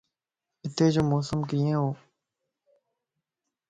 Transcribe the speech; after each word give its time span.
ھتي 0.67 0.85
جو 0.93 1.01
موسم 1.11 1.39
ڪيئن 1.49 1.69
ھو؟ 1.79 1.87